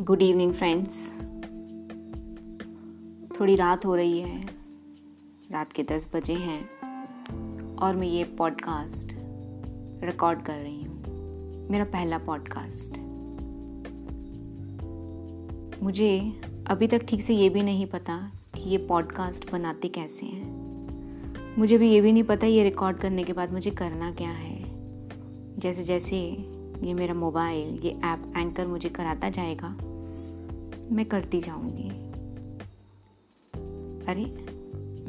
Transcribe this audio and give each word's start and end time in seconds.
Good 0.00 0.22
evening 0.22 0.52
friends 0.52 1.10
थोड़ी 3.40 3.54
रात 3.54 3.86
हो 3.86 3.94
रही 3.94 4.20
है। 4.20 4.40
रात 5.52 5.72
के 5.72 5.82
दस 5.82 6.10
बजे 6.14 6.34
हैं 6.34 7.76
और 7.76 7.96
मैं 7.96 8.06
ये 8.06 8.24
पॉडकास्ट 8.24 9.08
रिकॉर्ड 10.04 10.42
कर 10.42 10.58
रही 10.58 10.82
हूँ। 10.82 11.02
मेरा 11.70 11.84
पहला 11.84 12.18
पॉडकास्ट 12.18 12.98
मुझे 15.82 16.32
अभी 16.66 16.86
तक 16.86 17.04
ठीक 17.04 17.22
से 17.22 17.34
ये 17.34 17.48
भी 17.48 17.62
नहीं 17.62 17.86
पता 17.86 18.32
कि 18.54 18.70
ये 18.70 18.78
पॉडकास्ट 18.78 19.52
बनाते 19.52 19.88
कैसे 19.88 20.26
हैं। 20.26 21.56
मुझे 21.58 21.78
भी 21.78 21.92
ये 21.92 22.00
भी 22.00 22.12
नहीं 22.12 22.24
पता 22.24 22.46
ये 22.46 22.62
रिकॉर्ड 22.62 22.96
करने 22.96 23.24
के 23.24 23.32
बाद 23.32 23.52
मुझे 23.52 23.70
करना 23.70 24.10
क्या 24.10 24.30
है। 24.30 24.64
जैसे 25.58 25.84
जैसे 25.84 26.46
ये 26.82 26.94
मेरा 26.94 27.14
मोबाइल 27.14 27.80
ये 27.84 27.90
ऐप 27.90 28.32
एंकर 28.36 28.66
मुझे 28.66 28.88
कराता 28.88 29.30
जाएगा 29.30 29.76
मैं 30.92 31.04
करती 31.04 31.40
जाऊँगी। 31.40 31.88
अरे, 34.06 34.24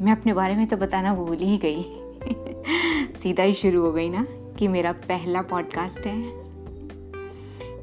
मैं 0.04 0.12
अपने 0.12 0.32
बारे 0.32 0.56
में 0.56 0.66
तो 0.66 0.76
बताना 0.76 1.14
भूल 1.14 1.36
ही 1.36 1.58
गई। 1.58 1.82
सीधा 3.20 3.42
ही 3.42 3.54
शुरू 3.54 3.82
हो 3.82 3.92
गई 3.92 4.08
ना 4.08 4.26
कि 4.58 4.68
मेरा 4.68 4.92
पहला 4.92 5.42
पॉडकास्ट 5.42 6.06
है। 6.06 6.42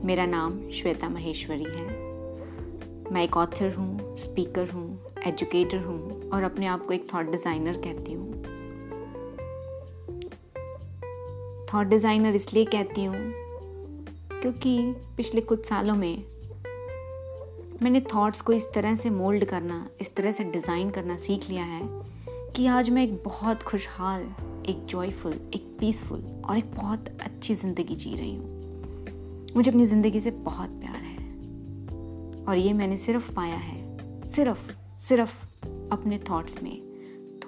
मेरा 0.06 0.26
नाम 0.26 0.72
श्वेता 0.72 1.10
महेश्वरी 1.10 1.64
है। 1.64 1.88
मैं 3.12 3.24
एक 3.24 3.38
ऑथर 3.38 3.74
हूँ 3.74 4.16
स्पीकर 4.16 4.70
हूँ 4.70 5.14
एजुकेटर 5.28 5.78
हूँ 5.78 6.30
और 6.30 6.44
अपने 6.44 6.66
आप 6.66 6.86
को 6.86 6.94
एक 6.94 7.14
थॉट 7.14 7.32
डिज़ाइनर 7.32 7.74
कहती 7.74 8.14
हूँ। 8.14 8.30
थॉट 11.74 11.88
डिज़ाइनर 11.88 12.36
इसलिए 12.36 12.66
कहती 12.66 13.04
हूँ 13.04 13.34
क्योंकि 14.42 14.96
पिछले 15.18 15.42
कुछ 15.42 15.66
सालों 15.66 15.96
में 15.96 16.39
मैंने 17.84 18.02
थॉट्स 18.02 18.42
को 18.42 18.54
इस 18.54 18.74
तरह 18.74 18.96
से 18.96 19.10
मोल्ड 19.10 19.46
करना 19.46 19.90
इस 20.02 20.16
तरह 20.16 20.32
से 20.32 20.44
डिज़ाइन 20.44 20.90
करना 20.90 21.18
सीख 21.18 21.50
लिया 21.50 21.64
है 21.64 21.82
कि 22.56 22.66
आज 22.68 22.90
मैं 22.90 23.04
एक 23.04 23.14
बहुत 23.26 23.64
खुशहाल 23.64 24.24
एक 24.70 24.86
जॉयफुल 24.86 25.34
एक 25.34 25.78
पीसफुल 25.80 26.20
और 26.50 26.58
एक 26.58 26.72
बहुत 26.72 27.06
अच्छी 27.22 27.56
ज़िंदगी 27.56 27.96
जी 27.96 28.16
रही 28.16 28.36
हूँ। 28.36 29.56
मुझे 29.56 29.72
अपनी 29.72 29.86
ज़िंदगी 29.86 30.20
से 30.20 30.32
बहुत 30.32 30.70
प्यार 30.70 30.96
है 30.96 31.18
और 32.46 32.58
ये 32.58 32.74
मैंने 32.74 32.98
सिर्फ़ 32.98 33.32
पाया 33.36 33.56
है 33.56 34.28
सिर्फ़ 34.32 34.72
सिर्फ़ 35.00 35.44
अपने 35.92 36.20
थॉट्स 36.20 36.64
में 36.64 36.82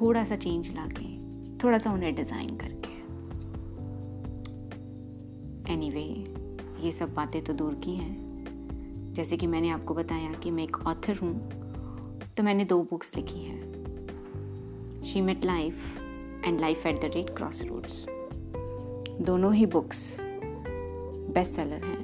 थोड़ा 0.02 0.24
सा 0.24 0.36
चेंज 0.36 0.74
ला 0.76 0.88
के 0.92 1.22
थोड़ा 1.58 1.78
सा 1.78 1.92
उन्हें 1.92 2.16
डिज़ाइन 2.16 2.58
करके। 2.58 3.00
एनीवे 5.74 6.02
anyway, 6.02 6.84
ये 6.86 6.92
सब 6.92 7.14
बातें 7.14 7.44
तो 7.44 7.54
दूर 7.54 7.74
की 7.76 7.96
हैं। 7.96 8.31
जैसे 9.14 9.38
कि 9.38 9.48
मैंने 9.48 9.70
आपको 9.70 9.94
बताया 9.94 10.34
कि 10.34 10.52
मैं 10.52 10.64
एक 10.64 10.78
ऑथर 10.88 11.18
हूँ 11.18 11.34
तो 12.38 12.44
मैंने 12.44 12.66
दो 12.66 12.82
बुक्स 12.84 13.16
लिखी 13.16 13.40
हैं। 13.40 15.04
She 15.04 15.22
met 15.22 15.46
life 15.46 15.98
and 16.46 16.60
life 16.60 16.86
at 16.86 17.02
the 17.02 17.12
rate 17.16 17.30
crossroads 17.64 18.06
दोनों 19.22 19.54
ही 19.54 19.66
बुक्स 19.66 20.18
बेस्ट 20.20 21.54
सेलर 21.54 21.86
हैं। 21.86 22.00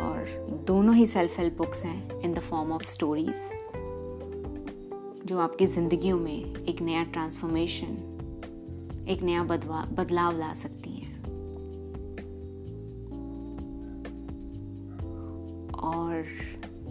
और 0.00 0.62
दोनों 0.66 0.94
ही 0.94 1.06
सेल्फ 1.06 1.38
हेल्प 1.38 1.56
बुक्स 1.58 1.84
हैं 1.84 2.20
in 2.20 2.34
the 2.34 2.38
form 2.40 2.72
of 2.72 2.84
stories 2.84 3.50
जो 5.26 5.38
आपकी 5.38 5.66
ज़िंदगियों 5.66 6.18
में 6.18 6.64
एक 6.64 6.80
नया 6.82 7.02
ट्रांसफॉर्मेशन 7.04 7.96
एक 9.08 9.22
नया 9.22 9.42
बदलाव 9.44 10.38
ला 10.38 10.52
सकती 10.54 10.89
और 15.80 16.24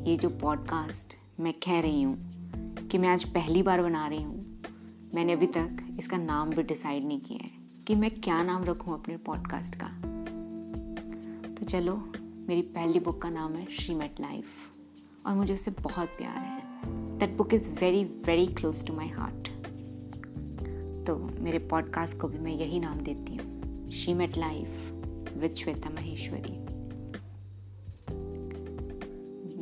ये 0.08 0.18
जो 0.18 0.30
पॉडकास्ट 0.30 1.16
मैं 1.40 1.54
कह 1.54 1.80
रही 1.80 2.02
हूँ 2.02 2.88
कि 2.92 2.98
मैं 2.98 3.10
आज 3.10 3.24
पहली 3.24 3.64
बार 3.64 3.82
बना 3.82 4.08
रही 4.08 4.22
हूँ, 4.22 4.62
मैंने 5.16 5.34
अभी 5.34 5.48
तक 5.48 5.96
इसका 6.00 6.18
नाम 6.18 6.50
भी 6.50 6.64
डिसाइड 6.64 7.06
नहीं 7.06 7.20
किया 7.20 7.44
है 7.44 7.52
कि 7.88 7.96
मैं 7.96 8.12
क्या 8.12 8.42
नाम 8.44 8.64
रखूँ 8.64 8.94
अपने 8.94 9.18
पॉडकास्ट 9.18 9.76
का। 9.76 9.88
तो 11.54 11.66
चलो, 11.66 11.96
मेरी 12.48 12.62
पहली 12.62 13.00
बुक 13.00 13.22
का 13.22 13.30
नाम 13.30 13.56
है 13.56 13.66
श्रीमेट 13.72 14.20
लाइफ 14.22 14.46
और 15.26 15.36
मुझे 15.36 15.54
उससे 15.54 15.72
बहुत 15.72 16.08
प्यार 16.08 16.38
है। 16.38 16.62
That 17.20 17.38
book 17.38 17.54
is 17.54 17.70
very 17.70 18.04
very 18.04 18.48
close 18.48 18.86
to 18.88 18.94
my 18.94 19.08
heart 19.08 19.50
तो 21.08 21.18
मेरे 21.40 21.60
पॉडकास्ट 21.60 22.20
को 22.20 22.28
भी 22.28 22.40
मैं 22.40 22.52
यही 22.52 22.80
नाम 22.80 23.00
देती 23.02 23.36
हूँ 23.36 23.90
she met 23.92 24.38
life 24.38 24.92
with 25.38 25.56
Shweta 25.56 25.90
Maheshwari. 25.90 26.69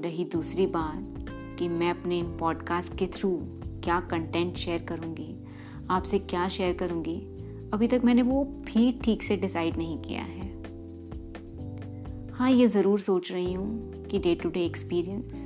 रही 0.01 0.23
दूसरी 0.25 0.65
बात 0.67 1.25
कि 1.59 1.67
मैं 1.69 1.89
अपने 1.89 2.17
इन 2.19 2.37
पॉडकास्ट 2.37 2.97
के 2.97 3.07
थ्रू 3.07 3.29
क्या 3.83 3.99
कंटेंट 3.99 4.55
शेयर 4.57 4.83
करूँगी, 4.83 5.35
आपसे 5.89 6.19
क्या 6.19 6.47
शेयर 6.47 6.73
करूँगी, 6.73 7.15
अभी 7.73 7.87
तक 7.87 8.01
मैंने 8.05 8.21
वो 8.21 8.43
भी 8.43 8.91
ठीक 9.03 9.23
से 9.23 9.37
डिसाइड 9.37 9.77
नहीं 9.77 9.97
किया 9.97 10.21
है। 10.21 10.45
हाँ 12.33 12.51
ये 12.51 12.67
ज़रूर 12.67 12.99
सोच 12.99 13.31
रही 13.31 13.53
हूँ 13.53 14.05
कि 14.05 14.19
डे 14.19 14.35
टू 14.35 14.49
डे 14.49 14.65
एक्सपीरियंस 14.65 15.45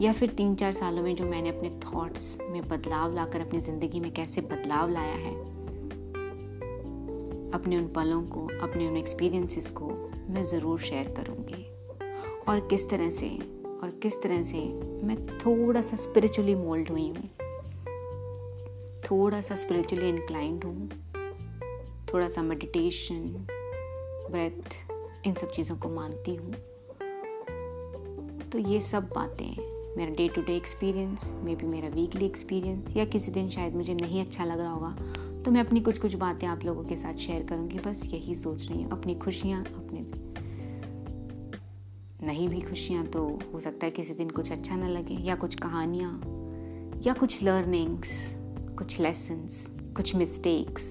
या 0.00 0.12
फिर 0.12 0.28
तीन 0.28 0.54
चार 0.54 0.72
सालों 0.72 1.02
में 1.02 1.14
जो 1.16 1.24
मैंने 1.24 1.48
अपने 1.48 1.70
थॉट्स 1.84 2.38
में 2.50 2.68
बदलाव 2.68 3.14
लाकर 3.14 3.40
अपनी 3.40 3.60
ज़िंदगी 3.60 4.00
में 4.00 4.12
कैसे 4.12 4.40
बदलाव 4.40 4.90
लाया 4.90 5.14
है, 5.14 5.34
अपने 7.52 7.76
उन 7.76 7.88
पलों 7.88 8.22
को, 8.22 8.46
अपने 8.62 8.88
उन 8.88 8.96
एक्सपीरियंसेस 8.96 9.70
को 9.70 9.90
मैं 10.30 10.42
ज़रूर 10.44 10.80
शेयर 10.80 11.14
करूँगी। 11.16 11.64
और 12.48 12.60
किस 12.60 12.88
तरह 12.90 13.10
से 13.10 13.26
किस 14.02 14.22
तरह 14.22 14.42
से? 14.42 14.58
मैं 15.04 15.16
थोड़ा 15.38 15.82
सा 15.82 15.96
स्पिरिचुअली 15.96 16.54
मोल्ड 16.54 16.88
हुई 16.88 17.08
हूँ। 17.08 17.28
थोड़ा 19.02 19.40
सा 19.40 19.54
स्पिरिचुअली 19.54 20.08
इंक्लाइंड 20.08 20.64
हूँ। 20.64 20.90
थोड़ा 22.12 22.28
सा 22.28 22.42
मेडिटेशन 22.42 23.46
ब्रेथ 24.30 25.26
इन 25.26 25.34
सब 25.34 25.50
चीज़ों 25.50 25.76
को 25.76 25.88
मानती 25.88 26.34
हूँ। 26.34 26.54
तो 28.52 28.58
ये 28.58 28.80
सब 28.80 29.08
बातें, 29.14 29.50
मेरा 29.96 30.14
day 30.14 30.28
to 30.28 30.42
day 30.42 30.56
experience 30.56 31.32
maybe 31.56 31.66
मेरा 31.66 31.88
वीकली 31.88 32.26
एक्सपीरियंस 32.26 32.96
या 32.96 33.04
किसी 33.04 33.32
दिन 33.32 33.50
शायद 33.50 33.74
मुझे 33.74 33.94
नहीं 33.94 34.20
अच्छा 34.20 34.44
लग 34.44 34.60
रहा 34.60 34.72
होगा 34.72 35.42
तो 35.44 35.50
मैं 35.50 35.60
अपनी 35.60 35.80
कुछ 35.80 35.98
कुछ 35.98 36.14
बातें 36.14 36.46
आप 36.46 36.64
लोगों 36.64 36.84
के 36.84 36.96
साथ 36.96 37.14
शेयर 37.16 37.42
करूँगी। 37.42 37.78
बस 37.78 38.02
यही 38.06 38.34
सोच 38.34 38.68
रही 38.68 38.82
हूँ, 38.82 38.90
अपनी 38.90 39.14
खुशियाँ, 39.14 39.64
अपने 39.64 40.00
नहीं 42.24 42.48
भी 42.48 42.60
खुशियाँ 42.60 43.04
तो 43.06 43.38
हो 43.54 43.60
सकता 43.60 43.86
है 43.86 43.90
किसी 43.92 44.14
दिन 44.14 44.30
कुछ 44.30 44.50
अच्छा 44.52 44.76
ना 44.76 44.88
लगे, 44.88 45.14
या 45.14 45.34
कुछ 45.36 45.54
कहानियाँ, 45.54 46.12
या 47.06 47.12
कुछ 47.12 47.42
लर्निंग्स 47.42 48.10
कुछ 48.78 48.98
लेसन्स 49.00 49.66
कुछ 49.96 50.14
मिस्टेक्स 50.16 50.90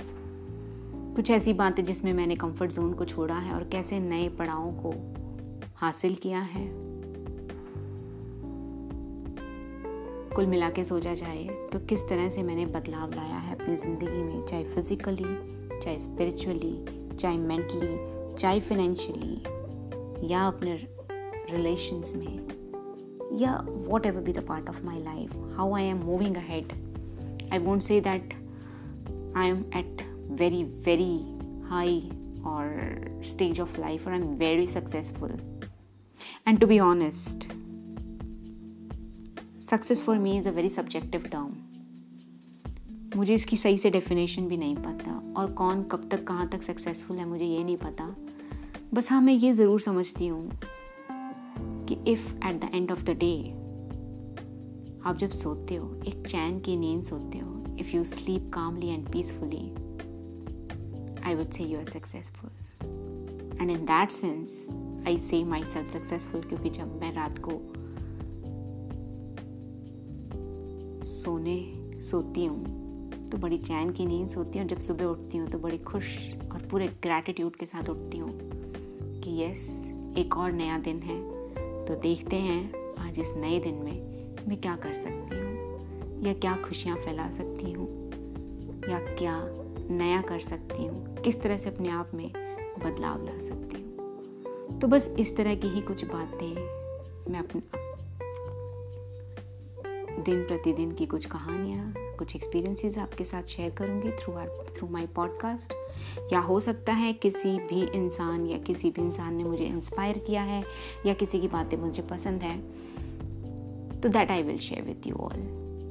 कुछ 1.16 1.32
ऐसी 1.32 1.54
बातें 1.54 1.84
जिसमें 1.86 2.14
मैंने 2.14 2.36
कंफर्ट 2.36 2.72
जोन 2.72 2.94
को 2.94 3.06
छोड़ा 3.06 3.36
है 3.36 3.54
और 3.54 3.64
कैसे 3.64 4.00
नए 4.00 4.30
पड़ावों 4.30 4.72
को 4.74 4.94
हासिल 5.76 6.16
किया 6.16 6.40
है। 6.40 6.66
कुल 10.36 10.46
मिला 10.46 10.70
के 10.70 10.84
सोचा 10.84 11.14
जाए 11.16 11.44
तो 11.74 11.80
किस 11.80 12.02
तरह 12.02 12.30
से 12.30 12.44
मैंने 12.44 12.66
बदलाव 12.66 13.12
लाया 13.12 13.38
है 13.38 13.56
अपनी 13.56 13.76
ज़िंदगी 13.76 14.24
में, 14.24 14.46
चाहे 14.46 14.64
फिज़िकली 14.66 15.80
चाहे 15.80 16.00
स्पिरिचुअली 16.00 17.16
चाहे 17.18 17.38
मेंटली 17.38 18.36
चाहे 18.38 18.60
फिनेंशियली 18.60 20.32
या 20.32 20.48
अपने 20.48 20.97
रिलेशन्स 21.52 22.16
में, 22.16 23.38
या 23.40 23.66
whatever 24.06 24.22
be 24.22 24.34
the 24.34 24.46
part 24.48 24.70
of 24.70 24.86
my 24.86 25.04
life 25.04 25.36
how 25.58 25.74
I 25.74 25.84
am 25.84 25.98
moving 25.98 26.36
ahead 26.36 26.72
I 27.54 27.60
won't 27.60 27.82
say 27.82 28.02
that 28.02 28.34
I 29.38 29.48
am 29.48 29.64
at 29.76 30.02
very 30.40 30.64
very 30.64 31.40
high 31.70 32.00
और 32.46 33.22
स्टेज 33.26 33.60
ऑफ़ 33.60 33.80
लाइफ 33.80 34.08
और 34.08 34.14
I 34.14 34.20
am 34.20 34.28
very 34.28 34.68
successful 34.68 35.32
and 36.48 36.60
to 36.60 36.68
be 36.68 36.80
honest 36.80 37.48
success 39.62 40.02
for 40.02 40.18
me 40.18 40.38
is 40.38 40.48
a 40.48 40.52
very 40.52 40.70
subjective 40.70 41.22
term 41.22 41.56
मुझे 43.16 43.34
इसकी 43.34 43.58
सही 43.58 43.78
से 43.78 43.90
definition 43.90 44.48
भी 44.48 44.58
नहीं 44.58 44.76
पता 44.76 45.34
और 45.38 45.52
कौन 45.52 45.84
कब 45.84 46.10
तक, 46.12 46.24
कहाँ 46.24 46.50
तक 46.50 46.62
सक्सेसफुल 46.62 47.18
है 47.18 47.26
मुझे 47.26 47.46
ये 47.46 47.64
नहीं 47.64 47.78
पता। 47.78 48.16
बस 48.94 49.12
हाँ 49.12 49.22
मैं 49.22 49.34
ये 49.34 49.54
ज़रूर 49.54 49.80
समझती 49.82 50.28
हूँ 50.28 50.52
कि 51.90 52.12
if 52.12 52.36
at 52.48 52.62
the 52.62 52.70
end 52.74 52.92
of 52.92 53.04
the 53.04 53.10
day 53.10 53.52
आप 55.06 55.18
जब 55.18 55.30
सोते 55.30 55.76
हो, 55.76 56.02
एक 56.08 56.28
चैन 56.28 56.60
की 56.60 56.78
नींद 56.78 57.04
सोते 57.04 57.38
हो 57.38 57.76
if 57.80 57.96
you 57.96 58.04
sleep 58.04 58.52
calmly 58.54 58.88
and 58.88 59.10
peacefully 59.10 59.66
I 61.24 61.36
would 61.36 61.52
say 61.52 61.64
you 61.64 61.80
are 61.80 61.86
successful 61.86 62.50
and 63.62 63.72
in 63.72 63.78
that 63.78 64.12
sense 64.12 64.68
I 65.08 65.18
say 65.20 65.44
myself 65.64 65.94
successful 65.94 66.42
क्योंकि 66.42 66.70
जब 66.70 67.00
मैं 67.02 67.14
रात 67.14 67.40
को 67.40 67.52
सोने, 71.04 72.02
सोती 72.02 72.46
हूँ 72.46 73.30
तो 73.30 73.38
बड़ी 73.38 73.58
चैन 73.58 73.90
की 73.90 74.06
नींद 74.06 74.30
सोती 74.30 74.60
हूँ। 74.60 74.68
जब 74.68 74.80
सुबह 74.80 75.06
उठती 75.06 75.38
हूँ 75.38 75.50
तो 75.50 75.60
बड़ी 75.60 75.78
खुश 75.78 76.18
और 76.52 76.68
पूरे 76.72 76.88
ग्रैटिट्यूड 76.88 77.56
के 77.56 77.66
साथ 77.66 77.90
उठती 77.90 78.18
हूँ 78.18 78.32
कि 79.22 79.44
यस 79.44 79.68
एक 80.18 80.38
और 80.38 80.52
नया 80.52 80.78
दिन 80.78 81.00
है। 81.00 81.37
तो 81.88 81.96
देखते 81.96 82.36
हैं 82.36 82.94
आज 83.00 83.20
इस 83.20 83.32
नए 83.38 83.60
दिन 83.60 83.76
में 83.76 84.46
मैं 84.48 84.62
क्या 84.62 84.76
कर 84.76 84.94
सकती 84.94 85.36
हूँ, 85.36 86.24
या 86.24 86.34
क्या 86.34 86.56
खुशियाँ 86.56 86.98
फैला 86.98 87.30
सकती 87.32 87.72
हूँ, 87.72 87.88
या 88.90 89.00
क्या 89.16 89.36
नया 89.90 90.22
कर 90.22 90.40
सकती 90.40 90.86
हूँ, 90.86 91.16
किस 91.16 91.42
तरह 91.42 91.58
से 91.58 91.70
अपने 91.70 91.90
आप 91.90 92.12
में 92.14 92.32
बदलाव 92.80 93.26
ला 93.26 93.42
सकती 93.42 93.82
हूँ। 93.82 94.80
तो 94.80 94.88
बस 94.88 95.10
इस 95.20 95.36
तरह 95.38 95.56
की 95.56 95.68
ही 95.68 95.82
कुछ 95.82 96.04
बातें 96.06 96.54
मैं 97.32 97.40
अपने 97.40 97.62
दिन 100.24 100.44
प्रतिदिन 100.44 100.92
की 100.92 101.06
कुछ 101.06 101.26
कहानियाँ 101.26 101.94
कुछ 102.18 102.36
एक्सपीरियंसेस 102.36 102.98
आपके 102.98 103.24
साथ 103.24 103.44
शेयर 103.44 103.70
करूँगी 103.70 104.10
through 104.10 104.34
or 104.34 104.48
through 104.78 104.88
my 104.88 105.08
podcast 105.08 105.74
या 106.34 106.40
हो 106.40 106.60
सकता 106.60 106.94
है 106.94 107.14
किसी 107.14 107.60
भी 107.60 107.86
इंसान 107.86 108.48
या 108.48 108.58
किसी 108.58 108.92
भी 108.92 109.02
इंसान 109.02 109.36
ने 109.36 109.44
मुझे 109.44 109.66
इंस्पायर 109.66 110.18
किया 110.18 110.42
है 110.44 110.64
या 111.06 111.14
किसी 111.14 111.40
की 111.40 111.48
बातें 111.48 111.78
मुझे 111.78 112.02
पसंद 112.02 112.42
है 112.42 112.62
तो 114.02 114.10
that 114.10 114.32
I 114.32 114.44
will 114.44 114.58
share 114.58 114.82
with 114.82 115.08
you 115.08 115.16
all 115.16 115.40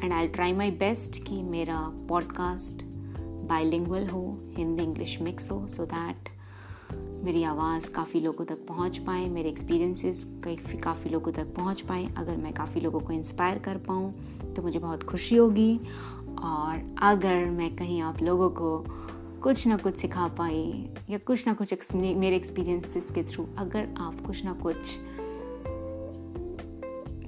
and 0.02 0.12
I 0.12 0.28
try 0.28 0.52
my 0.52 0.70
best 0.70 1.22
कि 1.22 1.42
मेरा 1.42 1.92
पॉडकास्ट 2.08 2.82
बाइलिंगुअल 3.48 4.06
हो, 4.06 4.38
हिंदी 4.56 4.82
इंग्लिश 4.82 5.20
मिक्स 5.20 5.50
हो 5.50 5.68
सो 5.68 5.84
दैट 5.84 6.35
मेरी 7.26 7.42
आवाज़ 7.42 7.88
काफ़ी 7.90 8.20
लोगों 8.20 8.44
तक 8.44 8.58
पहुँच 8.66 8.98
पाए, 8.98 9.24
मेरे 9.28 9.48
एक्सपीरियंसेस 9.48 10.22
काफ़ी 10.44 10.78
काफ़ी 10.78 11.10
लोगों 11.10 11.32
तक 11.32 11.46
पहुँच 11.54 11.80
पाए। 11.80 12.04
अगर 12.16 12.36
मैं 12.36 12.52
काफ़ी 12.54 12.80
लोगों 12.80 13.00
को 13.00 13.12
इंस्पायर 13.12 13.58
कर 13.58 13.76
पाऊँ 13.78 14.12
तो 14.54 14.62
मुझे 14.62 14.78
बहुत 14.78 15.02
खुशी 15.02 15.36
होगी। 15.36 15.80
और 16.42 16.96
अगर 17.02 17.44
मैं 17.50 17.74
कहीं 17.76 18.00
आप 18.00 18.22
लोगों 18.22 18.48
को 18.50 18.84
कुछ 19.42 19.66
ना 19.66 19.76
कुछ 19.76 19.96
सिखा 19.96 20.28
पाई, 20.28 20.90
या 21.10 21.18
कुछ 21.18 21.46
ना 21.46 21.54
कुछ 21.54 21.94
मेरे 21.94 22.36
एक्सपीरियंसेस 22.36 23.10
के 23.10 23.22
थ्रू 23.22 23.46
अगर 23.58 23.88
आप 23.98 24.20
कुछ 24.26 24.44
ना 24.44 24.52
कुछ 24.62 24.76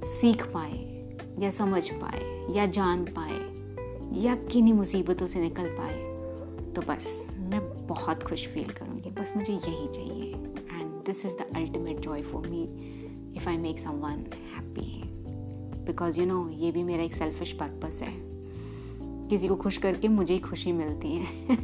सीख 0.09 0.45
पाए, 0.53 0.79
या 1.39 1.51
समझ 1.51 1.89
पाए, 1.93 2.53
या 2.55 2.65
जान 2.65 3.05
पाए, 3.19 3.41
या 4.21 4.35
किन्हीं 4.47 4.73
मुसीबतों 4.73 5.27
से 5.27 5.39
निकल 5.39 5.67
पाए 5.79 6.73
तो 6.73 6.81
बस 6.81 7.05
बहुत 7.89 8.23
खुश 8.23 8.47
फील 8.47 8.63
करूँगी। 8.63 9.11
बस 9.11 9.33
मुझे 9.37 9.53
यही 9.53 9.87
चाहिए। 9.87 10.33
And 10.33 11.05
this 11.05 11.25
is 11.25 11.33
the 11.33 11.51
ultimate 11.55 11.99
joy 11.99 12.21
for 12.21 12.47
me 12.47 12.63
if 13.37 13.49
I 13.49 13.57
make 13.57 13.79
someone 13.89 14.25
happy 14.55 15.03
because 15.85 16.19
you 16.19 16.25
know 16.25 16.49
ये 16.49 16.71
भी 16.71 16.83
मेरा 16.83 17.03
एक 17.03 17.13
सेल्फिश 17.13 17.53
पर्पस 17.53 18.01
है। 18.01 18.29
किसी 19.29 19.47
को 19.47 19.55
खुश 19.55 19.77
करके 19.77 20.07
मुझे 20.07 20.33
ही 20.33 20.39
खुशी 20.39 20.71
मिलती 20.71 21.11
है। 21.11 21.47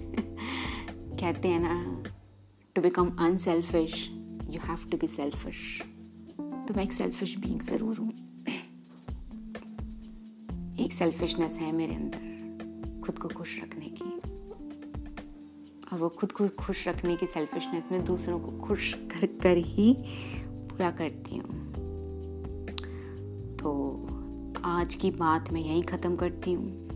कहते 1.20 1.48
हैं 1.48 1.60
ना 1.60 2.04
to 2.76 2.82
become 2.82 3.16
unselfish 3.20 4.10
you 4.50 4.60
have 4.68 4.78
to 4.92 4.98
be 4.98 5.08
selfish 5.08 5.82
तो 6.40 6.74
मैं 6.74 6.84
एक 6.84 6.94
सेल्फिश 6.94 7.38
बींग 7.38 7.62
ज़रूर 7.62 7.98
हूँ। 7.98 8.10
एक 10.80 10.94
सेल्फिशनेस 10.94 11.58
है 11.58 11.72
मेरे 11.72 11.96
अंदर, 11.96 13.02
खुद 13.06 13.20
को 13.20 13.28
खुश 13.28 13.64
रखने 13.64 13.86
की। 13.86 14.15
और 15.96 16.02
वो 16.02 16.10
खुद 16.10 16.32
को 16.32 16.48
खुश 16.48 16.88
रखने 16.88 17.16
की 17.16 17.26
सेल्फिशनेस 17.26 17.92
में 17.92 18.06
दूसरों 18.06 18.40
को 18.40 18.52
खुश 18.52 18.94
कर 18.94 19.26
कर 19.26 19.58
ही 19.58 19.94
पूरा 20.46 20.92
करती 20.92 21.38
हूँ। 21.38 21.72
तो 23.58 23.72
आज 24.64 24.96
की 24.96 25.12
बात 25.12 25.52
मैं 25.52 25.62
यहीं 25.62 25.84
ख़त्म 25.84 26.16
करती 26.16 26.54
हूँ। 26.54 26.90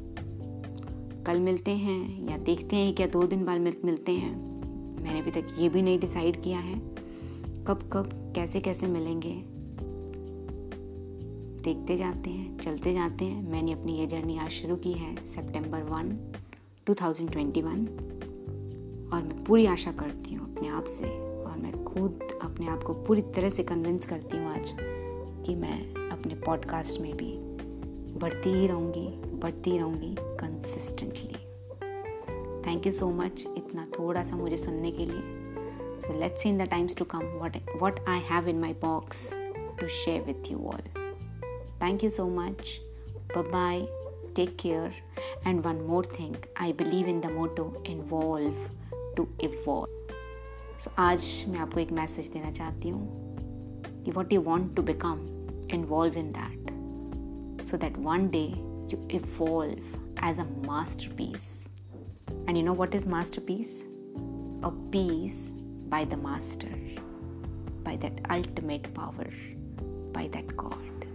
कल 1.24 1.40
मिलते 1.40 1.72
हैं 1.72 2.30
या 2.30 2.38
देखते 2.38 2.75
हैं 2.75 2.96
क्या 2.96 3.07
दो 3.07 3.24
दिन 3.24 3.46
बाद 3.46 3.62
मिलते 3.62 4.12
हैं। 4.12 4.36
मैंने 5.04 5.19
अभी 5.19 5.31
तक 5.31 5.56
ये 5.60 5.69
भी 5.69 5.81
नहीं 5.81 6.00
डिसाइड 6.00 6.44
किया 6.44 6.60
है 6.60 6.80
कब 7.68 7.90
कब, 7.94 8.34
कैसे 8.36 8.60
कैसे 8.60 8.88
मिलेंगे। 8.88 9.34
देखते 11.63 11.98
जाते 11.98 12.30
हैं, 12.30 12.57
चलते 12.57 12.94
जाते 12.94 13.25
हैं। 13.25 13.52
मैंने 13.52 13.72
अपनी 13.72 14.00
ये 14.00 14.07
जर्नी 14.07 14.38
आज 14.38 14.50
शुरू 14.50 14.75
की 14.75 14.94
है 14.94 15.16
सितंबर 15.25 15.84
वन 15.84 16.34
2021 16.88 18.09
और 19.14 19.24
मैं 19.24 19.44
पूरी 19.44 19.66
आशा 19.66 19.92
करती 19.92 20.34
हूँ 20.34 20.56
अपने 20.56 20.68
आप 20.68 20.84
से 20.84 21.06
और 21.44 21.58
मैं 21.58 21.84
खुद 21.84 22.20
अपने 22.42 22.68
आप 22.68 22.84
को 22.84 22.94
पूरी 22.94 23.22
तरह 23.22 23.50
से 23.50 23.64
कन्विंस 23.64 24.06
करती 24.06 24.38
हूँ 24.38 24.48
आज 24.48 24.76
कि 25.46 25.56
मैं 25.56 26.10
अपने 26.10 26.36
पॉडकास्ट 26.36 27.02
में 27.02 27.18
भी 27.18 27.34
बढ़ती 28.20 28.50
ही 28.50 28.68
रहूँगी, 28.68 29.08
बढ़ती 29.38 29.78
रहूँगी 29.78 30.16
consistently 30.20 31.34
thank 32.62 32.88
you 32.88 32.94
so 32.94 33.10
much 33.10 33.46
इतना 33.58 33.88
थोड़ा 34.00 34.24
सा 34.24 34.36
मुझे 34.36 34.58
सुनने 34.58 34.92
के 34.92 35.06
लिए। 35.06 35.22
So 36.02 36.20
let's 36.20 36.46
in 36.46 36.58
the 36.58 36.62
times 36.62 36.96
to 36.96 37.06
come 37.06 37.20
what 37.20 37.58
what 37.82 38.00
I 38.08 38.20
have 38.20 38.48
in 38.48 38.60
my 38.60 38.74
box 38.74 39.30
to 39.80 39.88
share 39.88 40.22
with 40.22 40.52
you 40.52 40.58
all 40.58 41.12
thank 41.84 42.04
you 42.04 42.10
so 42.10 42.28
much 42.28 42.80
bye 43.38 43.88
take 44.36 44.58
care 44.58 44.94
and 45.48 45.66
one 45.66 45.76
more 45.76 46.06
thing 46.06 46.36
I 46.58 46.74
believe 46.74 47.08
in 47.08 47.20
the 47.20 47.26
motto 47.26 47.64
involve 47.64 48.79
to 49.19 49.27
evolve 49.44 50.77
so 50.80 50.92
आज 51.01 51.30
मैं 51.50 51.60
आपको 51.60 51.80
एक 51.80 51.92
message 51.92 52.27
देना 52.33 52.51
चाहती 52.51 52.89
हूँ 52.89 54.04
कि 54.04 54.12
what 54.12 54.33
you 54.33 54.42
want 54.42 54.75
to 54.75 54.83
become 54.92 55.25
involve 55.74 56.18
in 56.18 56.31
that 56.39 57.63
so 57.68 57.77
that 57.77 57.98
one 58.00 58.30
day 58.30 58.45
you 58.94 59.07
evolve 59.19 60.25
as 60.30 60.39
a 60.39 60.50
masterpiece 61.18 61.54
and 62.31 62.57
you 62.57 62.63
know 62.63 62.74
what 62.74 62.95
is 62.95 63.07
masterpiece 63.48 63.81
a 64.63 64.69
piece 64.94 65.48
by 65.89 66.06
the 66.06 66.18
master, 66.18 66.69
by 67.83 67.95
that 67.98 68.19
ultimate 68.30 68.94
power, 68.94 69.30
by 70.13 70.27
that 70.27 70.56
God. 70.56 71.06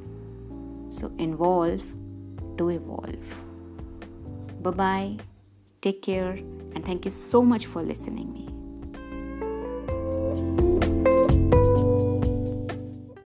So 0.91 1.13
involve 1.19 1.83
to 2.59 2.69
evolve. 2.71 3.37
Bye 4.63 4.71
bye. 4.71 5.34
Take 5.85 6.01
care 6.01 6.39
and 6.75 6.83
thank 6.83 7.05
you 7.05 7.11
so 7.11 7.43
much 7.43 7.67
for 7.67 7.83
listening 7.83 8.33
me. 8.33 8.54